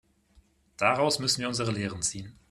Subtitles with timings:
[0.77, 2.35] Daraus müssen wir unsere Lehren ziehen.